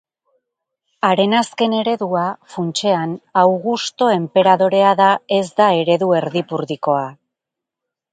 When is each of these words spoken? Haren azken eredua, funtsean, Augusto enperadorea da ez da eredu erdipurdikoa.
Haren 1.07 1.33
azken 1.39 1.73
eredua, 1.79 2.23
funtsean, 2.53 3.13
Augusto 3.41 4.07
enperadorea 4.13 4.95
da 5.01 5.11
ez 5.37 5.43
da 5.61 5.69
eredu 5.83 6.09
erdipurdikoa. 6.21 7.05